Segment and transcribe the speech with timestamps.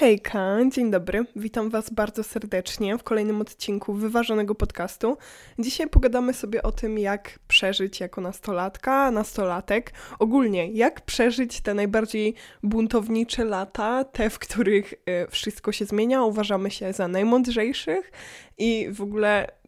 [0.00, 1.24] Hejka, dzień dobry.
[1.36, 5.16] Witam Was bardzo serdecznie w kolejnym odcinku wyważonego podcastu.
[5.58, 12.34] Dzisiaj pogadamy sobie o tym, jak przeżyć jako nastolatka, nastolatek, ogólnie jak przeżyć te najbardziej
[12.62, 14.96] buntownicze lata, te, w których y,
[15.30, 18.12] wszystko się zmienia, uważamy się za najmądrzejszych
[18.58, 19.59] i w ogóle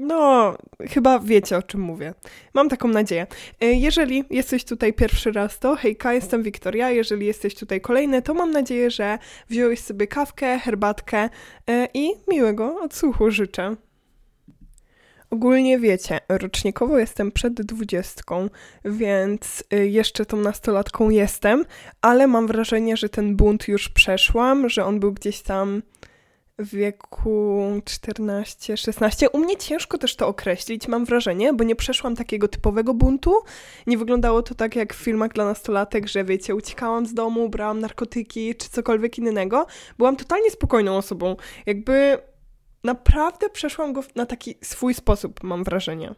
[0.00, 0.54] no,
[0.90, 2.14] chyba wiecie o czym mówię.
[2.54, 3.26] Mam taką nadzieję.
[3.60, 6.90] E, jeżeli jesteś tutaj pierwszy raz, to hejka, jestem Wiktoria.
[6.90, 11.28] Jeżeli jesteś tutaj kolejny, to mam nadzieję, że wziąłeś sobie kawkę, herbatkę
[11.66, 13.76] e, i miłego odsłuchu życzę.
[15.30, 18.48] Ogólnie wiecie, rocznikowo jestem przed dwudziestką,
[18.84, 21.64] więc e, jeszcze tą nastolatką jestem,
[22.00, 25.82] ale mam wrażenie, że ten bunt już przeszłam, że on był gdzieś tam
[26.60, 29.26] w wieku 14-16.
[29.32, 33.34] U mnie ciężko też to określić, mam wrażenie, bo nie przeszłam takiego typowego buntu.
[33.86, 37.80] Nie wyglądało to tak jak w filmach dla nastolatek, że wiecie, uciekałam z domu, brałam
[37.80, 39.66] narkotyki czy cokolwiek innego.
[39.98, 41.36] Byłam totalnie spokojną osobą.
[41.66, 42.18] Jakby
[42.84, 46.14] naprawdę przeszłam go na taki swój sposób, mam wrażenie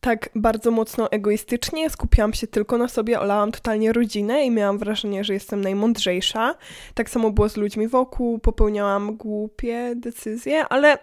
[0.00, 5.24] tak bardzo mocno egoistycznie, skupiałam się tylko na sobie, olałam totalnie rodzinę i miałam wrażenie,
[5.24, 6.54] że jestem najmądrzejsza.
[6.94, 10.98] Tak samo było z ludźmi wokół, popełniałam głupie decyzje, ale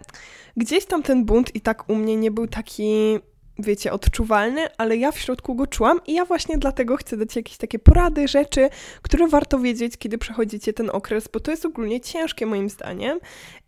[0.57, 3.19] gdzieś tam ten bunt i tak u mnie nie był taki
[3.59, 7.57] wiecie, odczuwalny, ale ja w środku go czułam i ja właśnie dlatego chcę dać jakieś
[7.57, 8.69] takie porady, rzeczy,
[9.02, 13.19] które warto wiedzieć, kiedy przechodzicie ten okres, bo to jest ogólnie ciężkie moim zdaniem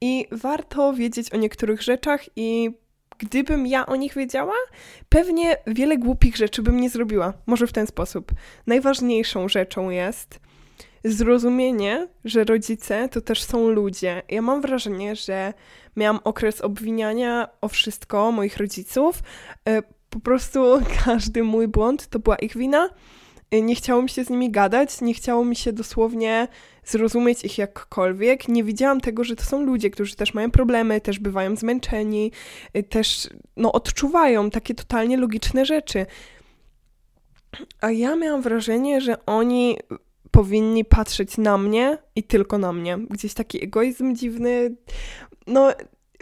[0.02, 2.72] i warto wiedzieć o niektórych rzeczach i
[3.18, 4.54] gdybym ja o nich wiedziała,
[5.10, 7.34] pewnie wiele głupich rzeczy bym nie zrobiła.
[7.46, 8.32] Może w ten sposób.
[8.68, 10.40] Najważniejszą rzeczą jest
[11.04, 14.22] zrozumienie, że rodzice to też są ludzie.
[14.30, 15.54] Ja mam wrażenie, że
[15.96, 19.24] miałam okres obwiniania o wszystko moich rodziców.
[19.70, 22.90] E, po prostu każdy mój błąd to była ich wina
[23.54, 26.48] Y, nie chciało mi się z nimi gadać, nie chciało mi się dosłownie
[26.88, 28.48] zrozumieć ich jakkolwiek.
[28.48, 32.32] Nie widziałam tego, że to są ludzie, którzy też mają problemy, też bywają zmęczeni,
[32.78, 36.06] y, też no, odczuwają takie totalnie logiczne rzeczy.
[37.82, 39.78] A ja miałam wrażenie, że oni
[40.32, 42.98] powinni patrzeć na mnie i tylko na mnie.
[43.10, 44.76] Gdzieś taki egoizm dziwny.
[45.48, 45.72] No,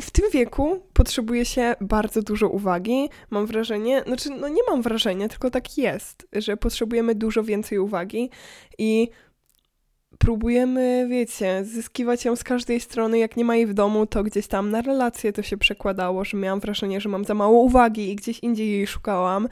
[0.01, 3.09] w tym wieku potrzebuje się bardzo dużo uwagi.
[3.29, 8.29] Mam wrażenie, znaczy, no nie mam wrażenia, tylko tak jest, że potrzebujemy dużo więcej uwagi
[8.77, 9.09] i
[10.17, 13.17] próbujemy, wiecie, zyskiwać ją z każdej strony.
[13.17, 16.37] Jak nie ma jej w domu, to gdzieś tam na relacje to się przekładało, że
[16.37, 19.47] miałam wrażenie, że mam za mało uwagi i gdzieś indziej jej szukałam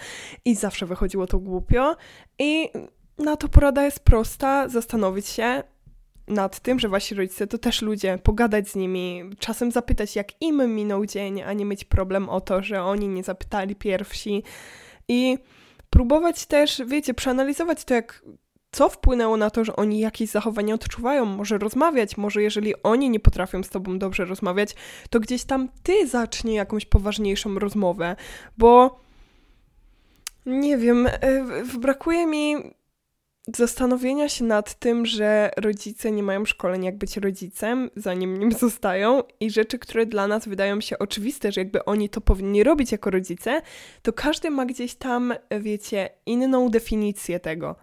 [0.45, 1.95] i zawsze wychodziło to głupio.
[2.39, 2.69] I
[3.17, 5.63] na to porada jest prosta, zastanowić się,
[6.27, 10.75] nad tym, że wasi rodzice to też ludzie, pogadać z nimi, czasem zapytać, jak im
[10.75, 14.43] minął dzień, a nie mieć problem o to, że oni nie zapytali pierwsi.
[15.07, 15.37] I
[15.89, 18.23] próbować też, wiecie, przeanalizować to, jak
[18.73, 23.19] co wpłynęło na to, że oni jakieś zachowania odczuwają, może rozmawiać, może jeżeli oni nie
[23.19, 24.75] potrafią z tobą dobrze rozmawiać,
[25.09, 28.15] to gdzieś tam ty zacznij jakąś poważniejszą rozmowę,
[28.57, 28.99] bo
[30.45, 31.43] nie wiem, e,
[31.79, 32.55] brakuje mi
[33.55, 39.23] zastanowienia się nad tym, że rodzice nie mają szkoleń, jak być rodzicem, zanim nim zostają,
[39.39, 43.09] i rzeczy, które dla nas wydają się oczywiste, że jakby oni to powinni robić jako
[43.09, 43.61] rodzice,
[44.01, 47.75] to każdy ma gdzieś tam, wiecie, inną definicję tego.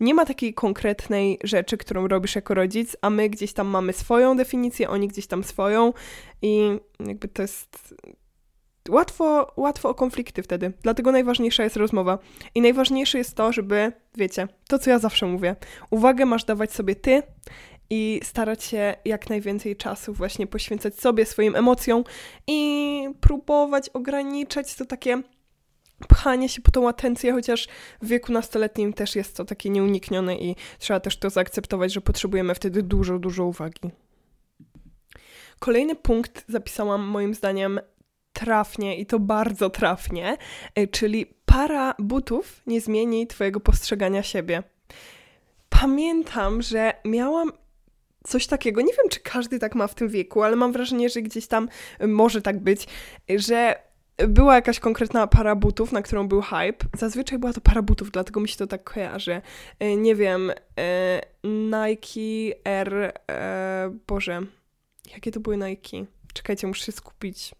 [0.00, 4.36] Nie ma takiej konkretnej rzeczy, którą robisz jako rodzic, a my gdzieś tam mamy swoją
[4.36, 5.92] definicję, oni gdzieś tam swoją,
[6.42, 7.94] i jakby to jest
[8.88, 10.72] łatwo, łatwo o konflikty wtedy.
[10.82, 12.18] Dlatego najważniejsza jest rozmowa.
[12.54, 15.56] I najważniejsze jest to, żeby, wiecie, to co ja zawsze mówię,
[15.90, 17.22] uwagę masz dawać sobie ty
[17.90, 22.04] i starać się jak najwięcej czasu właśnie poświęcać sobie, swoim emocjom
[22.46, 25.22] i próbować ograniczać to takie
[26.06, 27.68] pchanie się po tą atencję, chociaż
[28.02, 32.54] w wieku nastoletnim też jest to takie nieuniknione i trzeba też to zaakceptować, że potrzebujemy
[32.54, 33.90] wtedy dużo, dużo uwagi.
[35.58, 37.80] Kolejny punkt zapisałam moim zdaniem
[38.32, 40.36] trafnie i to bardzo trafnie,
[40.74, 44.62] e, czyli para butów nie zmieni Twojego postrzegania siebie.
[45.68, 47.52] Pamiętam, że miałam
[48.26, 51.22] coś takiego, nie wiem czy każdy tak ma w tym wieku, ale mam wrażenie, że
[51.22, 51.68] gdzieś tam
[52.00, 52.86] może tak być,
[53.36, 53.82] że
[54.16, 56.86] była jakaś konkretna para butów, na którą był hype.
[56.96, 59.42] Zazwyczaj była to para butów, dlatego mi się to tak kojarzy.
[59.78, 63.12] E, nie wiem, e, Nike Air,
[64.06, 64.40] Boże,
[65.12, 66.06] jakie to były Nike?
[66.34, 67.54] Czekajcie, muszę się skupić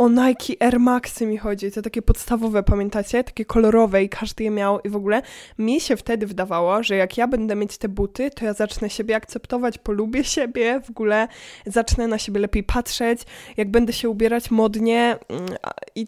[0.00, 3.24] o Nike Air Maxy mi chodzi, te takie podstawowe, pamiętacie?
[3.24, 5.22] Takie kolorowe i każdy je miał i w ogóle
[5.58, 9.16] mi się wtedy wydawało, że jak ja będę mieć te buty, to ja zacznę siebie
[9.16, 11.28] akceptować, polubię siebie, w ogóle
[11.66, 13.20] zacznę na siebie lepiej patrzeć,
[13.56, 15.48] jak będę się ubierać modnie mm,
[15.94, 16.06] i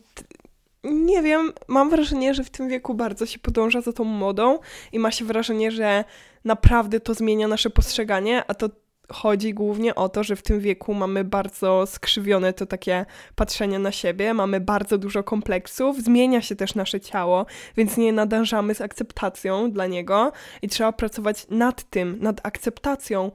[0.85, 4.59] nie wiem, mam wrażenie, że w tym wieku bardzo się podąża za tą modą
[4.93, 6.05] i ma się wrażenie, że
[6.45, 8.69] naprawdę to zmienia nasze postrzeganie, a to
[9.13, 13.93] chodzi głównie o to, że w tym wieku mamy bardzo skrzywione to takie patrzenie na
[13.93, 17.47] siebie, mamy bardzo dużo kompleksów, zmienia się też nasze ciało,
[17.77, 20.33] więc nie nadążamy z akceptacją dla niego
[20.63, 23.31] i trzeba pracować nad tym, nad akceptacją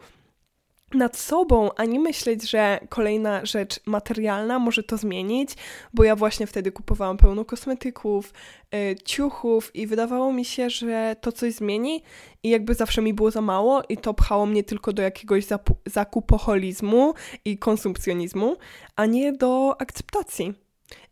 [0.93, 5.49] nad sobą, a nie myśleć, że kolejna rzecz materialna może to zmienić,
[5.93, 8.33] bo ja właśnie wtedy kupowałam pełno kosmetyków,
[8.75, 12.03] y, ciuchów i wydawało mi się, że to coś zmieni
[12.43, 15.45] i jakby zawsze mi było za mało i to pchało mnie tylko do jakiegoś
[15.85, 17.13] zakupoholizmu
[17.45, 18.55] i konsumpcjonizmu,
[18.95, 20.53] a nie do akceptacji.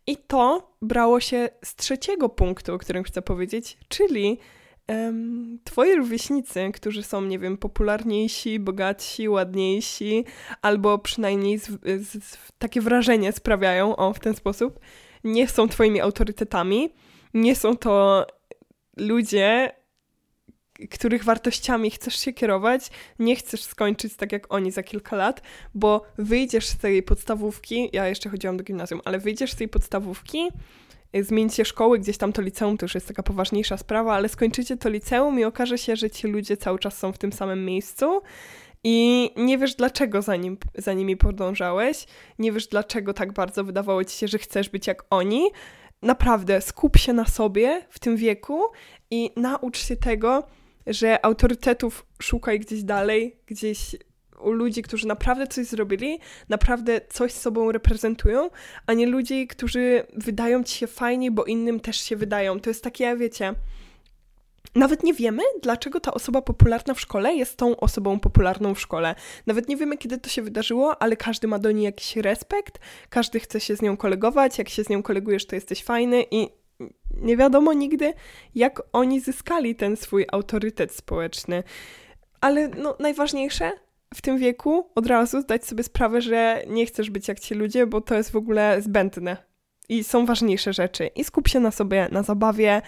[0.06, 4.38] I to brało się z trzeciego punktu, o którym chcę powiedzieć, czyli
[5.64, 10.24] twoi rówieśnicy, którzy są, nie wiem, popularniejsi, bogatsi, ładniejsi,
[10.62, 11.66] albo przynajmniej z,
[12.08, 14.80] z, takie wrażenie sprawiają, o, w ten sposób,
[15.24, 16.88] nie są twoimi autorytetami,
[17.34, 18.26] nie są to
[18.96, 19.72] ludzie,
[20.90, 25.42] których wartościami chcesz się kierować, nie chcesz skończyć tak jak oni za kilka lat,
[25.74, 30.48] bo wyjdziesz z tej podstawówki, ja jeszcze chodziłam do gimnazjum, ale wyjdziesz z tej podstawówki
[31.22, 34.88] zmienicie szkoły, gdzieś tam to liceum, to już jest taka poważniejsza sprawa, ale skończycie to
[34.88, 38.22] liceum i okaże się, że ci ludzie cały czas są w tym samym miejscu
[38.84, 42.06] i nie wiesz dlaczego za, nim, za nimi podążałeś,
[42.38, 45.46] nie wiesz dlaczego tak bardzo wydawało ci się, że chcesz być jak oni.
[46.02, 48.62] Naprawdę, skup się na sobie w tym wieku
[49.10, 50.46] i naucz się tego,
[50.86, 53.96] że autorytetów szukaj gdzieś dalej, gdzieś
[54.40, 56.18] u ludzi, którzy naprawdę coś zrobili,
[56.48, 58.50] naprawdę coś z sobą reprezentują,
[58.86, 62.60] a nie ludzi, którzy wydają ci się fajnie, bo innym też się wydają.
[62.60, 63.54] To jest takie, wiecie,
[64.74, 69.14] nawet nie wiemy, dlaczego ta osoba popularna w szkole jest tą osobą popularną w szkole.
[69.46, 72.78] Nawet nie wiemy, kiedy to się wydarzyło, ale każdy ma do niej jakiś respekt,
[73.08, 76.48] każdy chce się z nią kolegować, jak się z nią kolegujesz, to jesteś fajny i
[77.10, 78.12] nie wiadomo nigdy,
[78.54, 81.62] jak oni zyskali ten swój autorytet społeczny.
[82.40, 83.72] Ale no, najważniejsze,
[84.14, 87.86] w tym wieku od razu zdać sobie sprawę, że nie chcesz być jak ci ludzie,
[87.86, 89.36] bo to jest w ogóle zbędne.
[89.88, 91.06] I są ważniejsze rzeczy.
[91.06, 92.82] I skup się na sobie, na zabawie.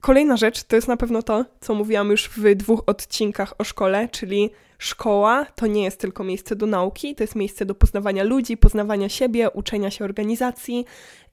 [0.00, 4.08] Kolejna rzecz to jest na pewno to, co mówiłam już w dwóch odcinkach o szkole,
[4.08, 8.56] czyli szkoła to nie jest tylko miejsce do nauki, to jest miejsce do poznawania ludzi,
[8.56, 10.84] poznawania siebie, uczenia się organizacji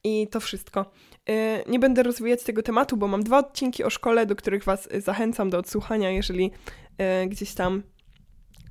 [0.03, 0.85] i to wszystko.
[1.29, 1.33] Y,
[1.67, 5.49] nie będę rozwijać tego tematu, bo mam dwa odcinki o szkole, do których Was zachęcam
[5.49, 6.51] do odsłuchania, jeżeli
[7.23, 7.83] y, gdzieś tam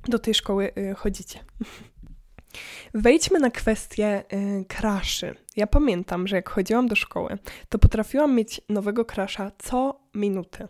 [0.07, 1.39] do tej szkoły y, chodzicie.
[2.93, 5.35] Wejdźmy na kwestię y, kraszy.
[5.55, 7.37] Ja pamiętam, że jak chodziłam do szkoły,
[7.69, 10.67] to potrafiłam mieć nowego krasza co minutę.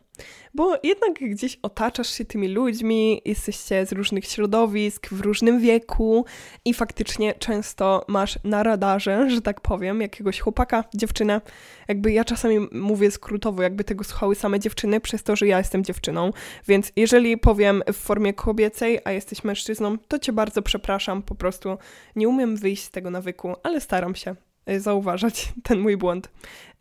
[0.54, 6.26] Bo jednak gdzieś otaczasz się tymi ludźmi, jesteście z różnych środowisk, w różnym wieku
[6.66, 11.42] i faktycznie często masz na radarze, że tak powiem, jakiegoś chłopaka, dziewczynę.
[11.88, 15.84] Jakby ja czasami mówię skrótowo, jakby tego słuchały same dziewczyny, przez to, że ja jestem
[15.84, 16.32] dziewczyną.
[16.68, 21.78] Więc jeżeli powiem w formie kobiecej, a jesteś mężczyzną, to cię bardzo przepraszam, po prostu
[22.16, 24.36] nie umiem wyjść z tego nawyku, ale staram się
[24.70, 26.30] y, zauważać ten mój błąd.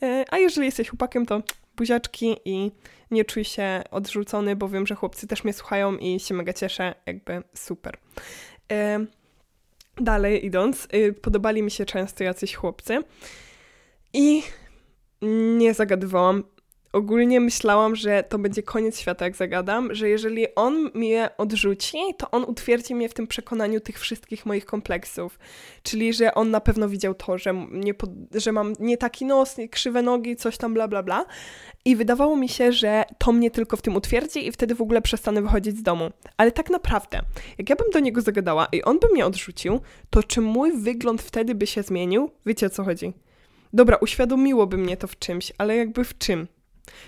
[0.03, 1.43] Y, a jeżeli jesteś chłopakiem, to
[1.79, 2.71] buziaczki i
[3.11, 6.95] nie czuj się odrzucony, bo wiem, że chłopcy też mnie słuchają i się mega cieszę,
[7.07, 7.99] jakby super.
[8.73, 9.07] Y,
[9.97, 10.89] dalej idąc,
[11.23, 13.03] podobali mi się często jacyś chłopcy
[14.13, 14.43] i
[15.59, 16.45] nie zagadywałam
[16.93, 22.31] ogólnie myślałam, że to będzie koniec świata, jak zagadam, że jeżeli on mnie odrzuci, to
[22.31, 25.39] on utwierdzi mnie w tym przekonaniu tych wszystkich moich kompleksów.
[25.83, 29.59] Czyli, że on na pewno widział to, że, nie pod, że mam nie taki nos,
[29.59, 31.27] nie krzywe nogi, coś tam, bla, bla, bla.
[31.85, 35.03] I wydawało mi się, że to mnie tylko w tym utwierdzi i wtedy w ogóle
[35.03, 36.11] przestanę wychodzić z domu.
[36.37, 37.21] Ale tak naprawdę,
[37.59, 39.81] jak ja bym do niego zagadała i on by mnie odrzucił,
[40.11, 42.31] to czy mój wygląd wtedy by się zmienił?
[42.47, 43.13] Wiecie o co chodzi?
[43.73, 46.49] Dobra, uświadomiłoby mnie to w czymś, ale jakby w czym?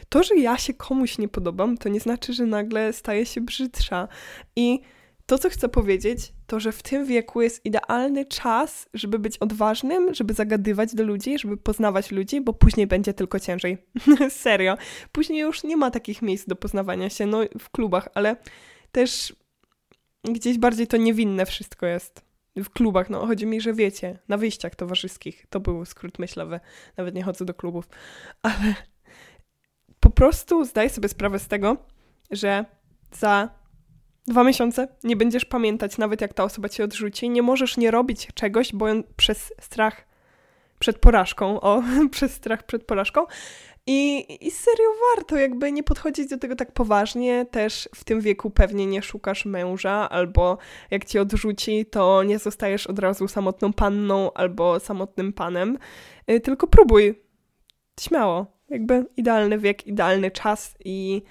[0.09, 4.09] To, że ja się komuś nie podobam, to nie znaczy, że nagle staje się brzydsza.
[4.57, 4.81] I
[5.27, 10.15] to, co chcę powiedzieć, to, że w tym wieku jest idealny czas, żeby być odważnym,
[10.15, 13.79] żeby zagadywać do ludzi, żeby poznawać ludzi, bo później będzie tylko ciężej.
[14.31, 14.77] Serio.
[15.13, 18.37] Później już nie ma takich miejsc do poznawania się, no w klubach, ale
[18.93, 19.35] też
[20.25, 22.25] gdzieś bardziej to niewinne wszystko jest.
[22.57, 25.47] W klubach, no chodzi mi, że wiecie, na wyjściach towarzyskich.
[25.51, 26.61] To był skrót myślowy.
[26.97, 27.89] Nawet nie chodzę do klubów.
[28.43, 28.75] Ale
[30.01, 31.77] po prostu zdaj sobie sprawę z tego,
[32.31, 32.65] że
[33.13, 33.51] za
[34.27, 37.31] dwa miesiące nie będziesz pamiętać, nawet jak ta osoba cię odrzuci.
[37.31, 40.07] Nie możesz nie robić czegoś, bo przez strach
[40.79, 43.27] przed porażką, o, przez strach przed porażką.
[43.87, 47.47] I, I serio warto jakby nie podchodzić do tego tak poważnie.
[47.51, 50.59] Też w tym wieku pewnie nie szukasz męża, albo
[50.91, 55.79] jak cię odrzuci, to nie zostajesz od razu samotną panną albo samotnym panem.
[56.31, 57.23] Y, tylko próbuj.
[58.01, 61.23] Śmiało jakby idealny wiek, idealny czas i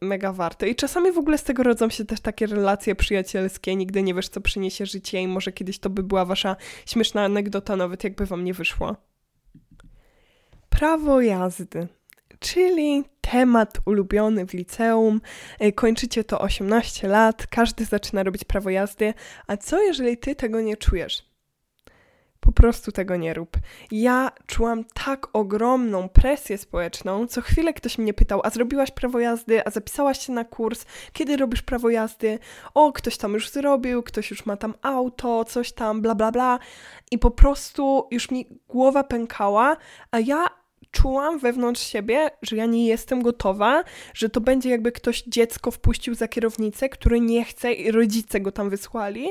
[0.00, 0.66] mega warto.
[0.66, 4.28] I czasami w ogóle z tego rodzą się też takie relacje przyjacielskie, nigdy nie wiesz,
[4.28, 8.44] co przyniesie życie i może kiedyś to by była wasza śmieszna anegdota, nawet jakby wam
[8.44, 8.96] nie wyszło.
[10.68, 11.88] Prawo jazdy
[12.40, 15.20] czyli temat ulubiony w liceum.
[15.58, 19.14] E, kończycie to 18 lat, każdy zaczyna robić prawo jazdy,
[19.46, 21.35] a co jeżeli ty tego nie czujesz?
[22.46, 23.56] Po prostu tego nie rób.
[23.90, 27.26] Ja czułam tak ogromną presję społeczną.
[27.26, 29.66] Co chwilę ktoś mnie pytał: A zrobiłaś prawo jazdy?
[29.66, 30.84] A zapisałaś się na kurs?
[31.12, 32.38] Kiedy robisz prawo jazdy?
[32.74, 36.58] O, ktoś tam już zrobił, ktoś już ma tam auto, coś tam, bla, bla, bla.
[37.10, 39.76] I po prostu już mi głowa pękała,
[40.10, 40.46] a ja
[40.90, 43.84] czułam wewnątrz siebie, że ja nie jestem gotowa,
[44.14, 48.52] że to będzie jakby ktoś dziecko wpuścił za kierownicę, który nie chce i rodzice go
[48.52, 49.28] tam wysłali.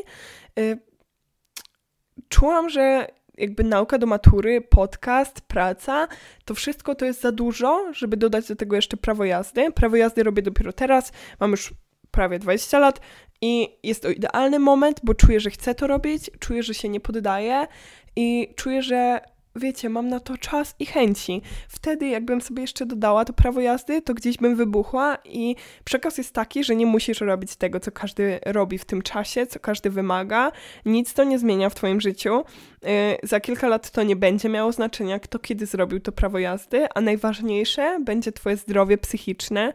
[2.29, 3.07] Czułam, że
[3.37, 6.07] jakby nauka do matury, podcast, praca,
[6.45, 9.71] to wszystko to jest za dużo, żeby dodać do tego jeszcze prawo jazdy.
[9.71, 11.73] Prawo jazdy robię dopiero teraz, mam już
[12.11, 12.99] prawie 20 lat
[13.41, 16.99] i jest to idealny moment, bo czuję, że chcę to robić, czuję, że się nie
[16.99, 17.67] poddaję
[18.15, 19.21] i czuję, że
[19.55, 21.41] wiecie, mam na to czas i chęci.
[21.67, 26.33] Wtedy, jakbym sobie jeszcze dodała to prawo jazdy, to gdzieś bym wybuchła i przekaz jest
[26.33, 30.51] taki, że nie musisz robić tego, co każdy robi w tym czasie, co każdy wymaga.
[30.85, 32.43] Nic to nie zmienia w Twoim życiu.
[32.81, 32.89] Yy,
[33.23, 37.01] za kilka lat to nie będzie miało znaczenia, kto kiedy zrobił to prawo jazdy, a
[37.01, 39.73] najważniejsze będzie Twoje zdrowie psychiczne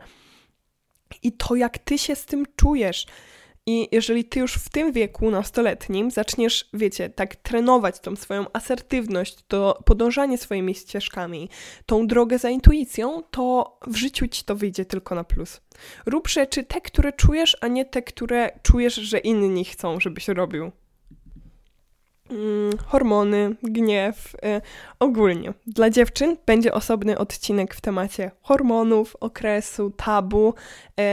[1.22, 3.06] i to, jak Ty się z tym czujesz.
[3.70, 9.36] I jeżeli ty już w tym wieku nastoletnim zaczniesz, wiecie, tak trenować tą swoją asertywność,
[9.48, 11.48] to podążanie swoimi ścieżkami,
[11.86, 15.60] tą drogę za intuicją, to w życiu ci to wyjdzie tylko na plus.
[16.06, 20.72] Rób rzeczy te, które czujesz, a nie te, które czujesz, że inni chcą, żebyś robił.
[22.30, 24.60] Mm, hormony, gniew, y,
[24.98, 25.54] ogólnie.
[25.66, 30.54] Dla dziewczyn będzie osobny odcinek w temacie hormonów, okresu, tabu.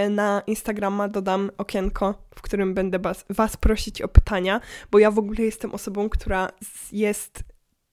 [0.05, 5.11] Y, na Instagrama dodam okienko, w którym będę was, was prosić o pytania, bo ja
[5.11, 6.49] w ogóle jestem osobą, która
[6.91, 7.43] jest.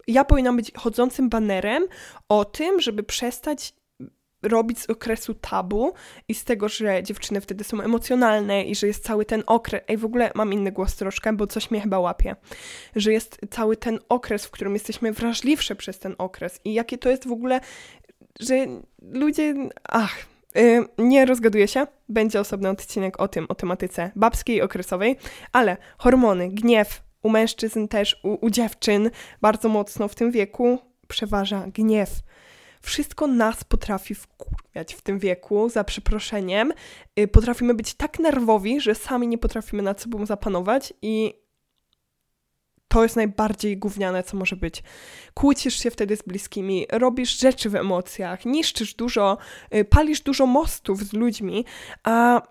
[0.07, 1.85] Ja powinnam być chodzącym banerem
[2.29, 3.75] o tym, żeby przestać
[4.45, 5.93] robić z okresu tabu
[6.29, 9.83] i z tego, że dziewczyny wtedy są emocjonalne i że jest cały ten okres.
[9.89, 12.37] Ej, w ogóle mam inny głos troszkę, bo coś mnie chyba łapie.
[12.97, 17.11] Że jest cały ten okres, w którym jesteśmy wrażliwsze przez ten okres i jakie to
[17.11, 17.61] jest w ogóle,
[18.41, 18.67] że
[19.03, 19.55] ludzie.
[19.89, 20.17] Ach.
[20.55, 25.17] Yy, nie rozgaduję się, będzie osobny odcinek o tym, o tematyce babskiej, okresowej,
[25.53, 29.11] ale hormony, gniew u mężczyzn też, u, u dziewczyn
[29.41, 32.11] bardzo mocno w tym wieku przeważa gniew
[32.85, 36.73] wszystko nas potrafi wkurwiać w tym wieku, za przeproszeniem.
[37.21, 41.35] Y, potrafimy być tak nerwowi, że sami nie potrafimy nad sobą zapanować i
[42.89, 44.83] to jest najbardziej gówniane, co może być.
[45.35, 49.39] Kłócisz się wtedy z bliskimi, robisz rzeczy w emocjach, niszczysz dużo,
[49.75, 51.65] y, palisz dużo mostów z ludźmi,
[52.05, 52.43] a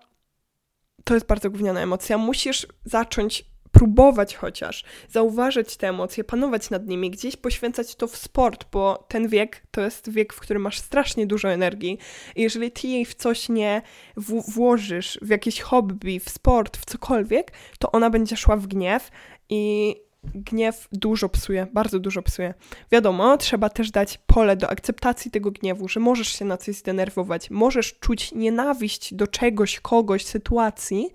[1.04, 2.18] to jest bardzo gówniana emocja.
[2.18, 8.66] Musisz zacząć próbować chociaż, zauważyć te emocje, panować nad nimi, gdzieś poświęcać to w sport,
[8.72, 11.98] bo ten wiek to jest wiek, w którym masz strasznie dużo energii.
[12.36, 13.82] I jeżeli ty jej w coś nie
[14.16, 19.10] w- włożysz, w jakieś hobby, w sport, w cokolwiek, to ona będzie szła w gniew
[19.48, 19.94] i
[20.34, 22.54] gniew dużo psuje, bardzo dużo psuje.
[22.92, 27.50] Wiadomo, trzeba też dać pole do akceptacji tego gniewu, że możesz się na coś zdenerwować,
[27.50, 31.10] możesz czuć nienawiść do czegoś, kogoś, sytuacji,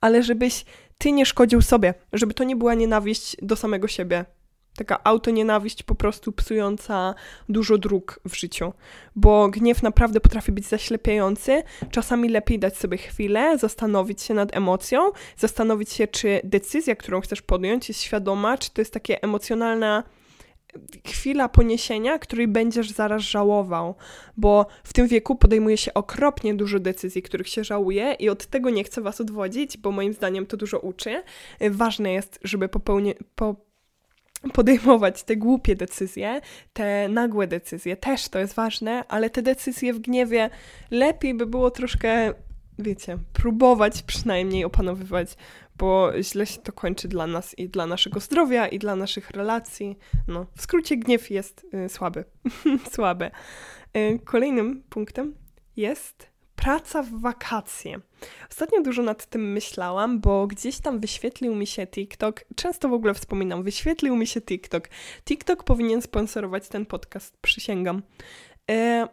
[0.00, 0.64] ale żebyś
[0.98, 4.24] ty nie szkodził sobie, żeby to nie była nienawiść do samego siebie.
[4.76, 7.14] Taka autonienawiść po prostu psująca
[7.48, 8.72] dużo dróg w życiu,
[9.16, 11.62] bo gniew naprawdę potrafi być zaślepiający.
[11.90, 17.42] Czasami lepiej dać sobie chwilę, zastanowić się nad emocją, zastanowić się, czy decyzja, którą chcesz
[17.42, 20.04] podjąć, jest świadoma, czy to jest takie emocjonalna
[21.06, 23.94] chwila poniesienia, której będziesz zaraz żałował,
[24.36, 28.70] bo w tym wieku podejmuje się okropnie dużo decyzji, których się żałuje i od tego
[28.70, 31.22] nie chcę was odwodzić, bo moim zdaniem to dużo uczy.
[31.70, 33.56] Ważne jest, żeby popełnie, po,
[34.52, 36.40] podejmować te głupie decyzje,
[36.72, 40.50] te nagłe decyzje, też to jest ważne, ale te decyzje w gniewie
[40.90, 42.34] lepiej by było troszkę
[42.78, 45.36] wiecie, próbować przynajmniej opanowywać,
[45.76, 49.98] bo źle się to kończy dla nas i dla naszego zdrowia, i dla naszych relacji.
[50.28, 52.24] No, w skrócie gniew jest y, słaby.
[52.94, 53.30] słaby.
[53.96, 55.34] Y, kolejnym punktem
[55.76, 58.00] jest praca w wakacje.
[58.50, 62.44] Ostatnio dużo nad tym myślałam, bo gdzieś tam wyświetlił mi się TikTok.
[62.56, 64.88] Często w ogóle wspominam, wyświetlił mi się TikTok.
[65.24, 68.02] TikTok powinien sponsorować ten podcast, przysięgam.
[68.70, 69.08] Y,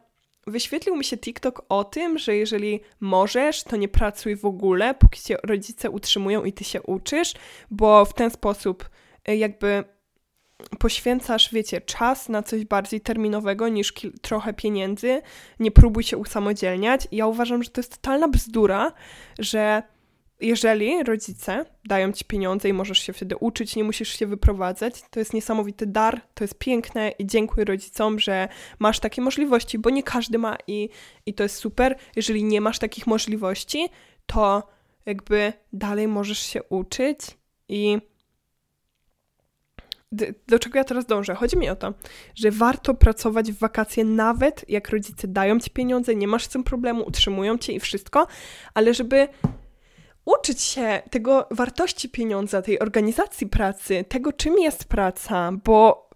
[0.47, 5.21] wyświetlił mi się TikTok o tym, że jeżeli możesz, to nie pracuj w ogóle, póki
[5.21, 7.33] cię rodzice utrzymują i ty się uczysz,
[7.71, 8.89] bo w ten sposób
[9.29, 9.83] y, jakby
[10.79, 15.21] poświęcasz, wiecie, czas na coś bardziej terminowego niż trochę pieniędzy,
[15.59, 17.07] nie próbuj się usamodzielniać.
[17.11, 18.91] Ja uważam, że to jest totalna bzdura,
[19.39, 19.83] że
[20.41, 25.19] jeżeli rodzice dają ci pieniądze i możesz się wtedy uczyć, nie musisz się wyprowadzać, to
[25.19, 28.47] jest niesamowity dar, to jest piękne i dziękuję rodzicom, że
[28.79, 30.89] masz takie możliwości, bo nie każdy ma i,
[31.25, 31.95] i to jest super.
[32.15, 33.89] Jeżeli nie masz takich możliwości,
[34.25, 34.67] to
[35.05, 37.19] jakby dalej możesz się uczyć
[37.69, 37.97] i
[40.47, 41.35] do czego ja teraz dążę?
[41.35, 41.93] Chodzi mi o to,
[42.35, 46.63] że warto pracować w wakacje, nawet jak rodzice dają ci pieniądze, nie masz z tym
[46.63, 48.27] problemu, utrzymują cię i wszystko,
[48.73, 49.27] ale żeby
[50.25, 56.09] uczyć się tego wartości pieniądza, tej organizacji pracy, tego czym jest praca, bo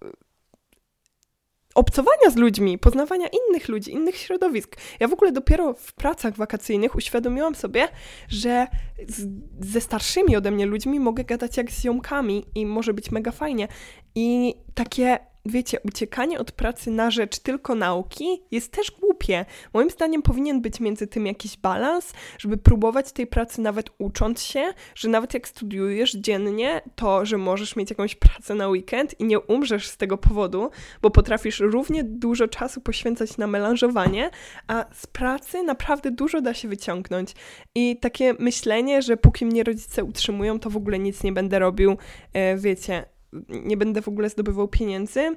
[1.75, 4.75] obcowania z ludźmi, poznawania innych ludzi, innych środowisk.
[4.99, 7.87] Ja w ogóle dopiero w pracach wakacyjnych uświadomiłam sobie,
[8.29, 8.67] że
[9.07, 9.27] z,
[9.59, 13.67] ze starszymi ode mnie ludźmi mogę gadać jak z ziomkami i może być mega fajnie.
[14.15, 19.45] I takie wiecie, uciekanie od pracy na rzecz tylko nauki jest też głupie.
[19.73, 24.73] Moim zdaniem powinien być między tym jakiś balans, żeby próbować tej pracy nawet ucząc się,
[24.95, 29.39] że nawet jak studiujesz dziennie, to, że możesz mieć jakąś pracę na weekend i nie
[29.39, 30.69] umrzesz z tego powodu,
[31.01, 34.29] bo potrafisz równie dużo czasu poświęcać na melanżowanie,
[34.67, 37.33] a z pracy naprawdę dużo da się wyciągnąć.
[37.75, 41.97] I takie myślenie, że póki mnie rodzice utrzymują, to w ogóle nic nie będę robił,
[42.33, 43.05] e, wiecie,
[43.49, 45.35] nie będę w ogóle zdobywał pieniędzy.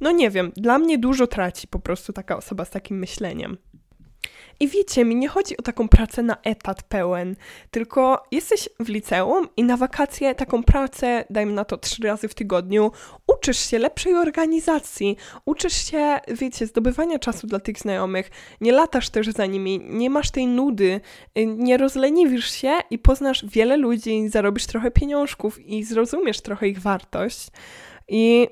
[0.00, 3.56] No nie wiem, dla mnie dużo traci po prostu taka osoba z takim myśleniem.
[4.60, 7.36] I wiecie, mi nie chodzi o taką pracę na etat pełen,
[7.70, 12.34] tylko jesteś w liceum i na wakacje taką pracę, dajmy na to trzy razy w
[12.34, 12.92] tygodniu,
[13.26, 19.28] uczysz się lepszej organizacji, uczysz się, wiecie, zdobywania czasu dla tych znajomych, nie latasz też
[19.28, 21.00] za nimi, nie masz tej nudy,
[21.38, 26.80] y, nie rozleniwisz się i poznasz wiele ludzi, zarobisz trochę pieniążków i zrozumiesz trochę ich
[26.80, 27.46] wartość.
[28.08, 28.48] I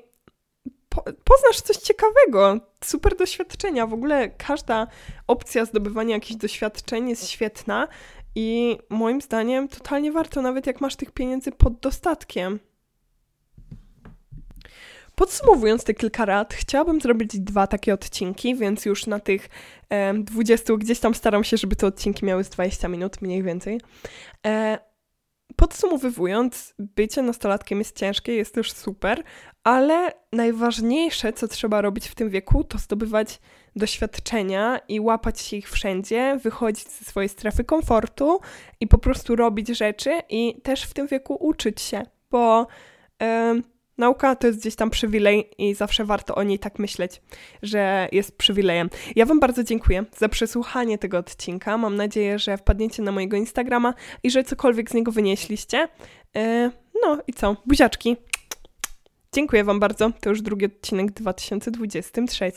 [0.95, 3.87] po, poznasz coś ciekawego, super doświadczenia.
[3.87, 4.87] W ogóle każda
[5.27, 7.87] opcja zdobywania jakichś doświadczeń jest świetna
[8.35, 12.59] i moim zdaniem totalnie warto, nawet jak masz tych pieniędzy pod dostatkiem.
[15.15, 19.49] Podsumowując te kilka rad, chciałabym zrobić dwa takie odcinki, więc już na tych
[19.89, 23.81] e, 20 gdzieś tam staram się, żeby te odcinki miały z 20 minut mniej więcej.
[24.45, 24.77] E,
[25.55, 29.23] Podsumowując, bycie nastolatkiem jest ciężkie, jest też super,
[29.63, 33.39] ale najważniejsze, co trzeba robić w tym wieku, to zdobywać
[33.75, 38.39] doświadczenia i łapać się ich wszędzie, wychodzić ze swojej strefy komfortu
[38.79, 42.67] i po prostu robić rzeczy i też w tym wieku uczyć się, bo.
[43.21, 47.21] Yy, Nauka to jest gdzieś tam przywilej i zawsze warto o niej tak myśleć,
[47.61, 48.89] że jest przywilejem.
[49.15, 51.77] Ja Wam bardzo dziękuję za przesłuchanie tego odcinka.
[51.77, 55.87] Mam nadzieję, że wpadniecie na mojego Instagrama i że cokolwiek z niego wynieśliście.
[56.35, 56.71] Yy,
[57.03, 57.55] no i co?
[57.65, 58.17] Buziaczki.
[59.33, 60.11] Dziękuję Wam bardzo.
[60.21, 62.51] To już drugi odcinek w 2023.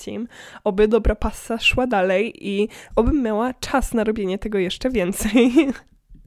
[0.65, 5.53] Oby dobra pasa szła dalej i obym miała czas na robienie tego jeszcze więcej.